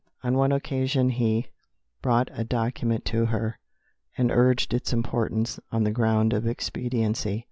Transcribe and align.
On 0.23 0.35
one 0.35 0.51
occasion 0.51 1.09
he 1.11 1.45
brought 2.01 2.31
a 2.33 2.43
document 2.43 3.05
to 3.05 3.27
her, 3.27 3.59
and 4.17 4.31
urged 4.31 4.73
its 4.73 4.91
importance 4.91 5.59
on 5.71 5.83
the 5.83 5.91
ground 5.91 6.33
of 6.33 6.47
expediency. 6.47 7.39